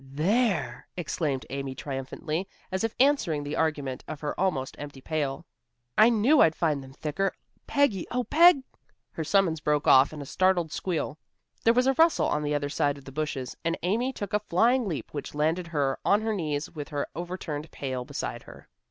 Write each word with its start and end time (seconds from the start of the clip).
"There!" 0.13 0.87
exclaimed 0.97 1.45
Amy 1.51 1.75
triumphantly, 1.75 2.47
as 2.71 2.83
if 2.83 2.95
answering 2.99 3.43
the 3.43 3.55
argument 3.55 4.03
of 4.07 4.21
her 4.21 4.33
almost 4.39 4.75
empty 4.79 4.99
pail. 4.99 5.45
"I 5.95 6.09
knew 6.09 6.41
I'd 6.41 6.55
find 6.55 6.83
them 6.83 6.93
thicker. 6.93 7.33
Peggy 7.67 8.07
oh, 8.09 8.23
Peg" 8.23 8.63
Her 9.11 9.23
summons 9.23 9.59
broke 9.61 9.85
off 9.85 10.11
in 10.11 10.19
a 10.19 10.25
startled 10.25 10.71
squeal. 10.71 11.19
There 11.65 11.73
was 11.75 11.85
a 11.85 11.93
rustle 11.99 12.27
on 12.29 12.41
the 12.41 12.55
other 12.55 12.67
side 12.67 12.97
of 12.97 13.05
the 13.05 13.11
bushes, 13.11 13.55
and 13.63 13.77
Amy 13.83 14.11
took 14.11 14.33
a 14.33 14.39
flying 14.39 14.87
leap 14.87 15.13
which 15.13 15.35
landed 15.35 15.67
her 15.67 15.99
on 16.03 16.21
her 16.21 16.33
knees 16.33 16.71
with 16.71 16.89
her 16.89 17.05
overturned 17.13 17.69
pail 17.69 18.03
beside 18.03 18.41
her. 18.41 18.67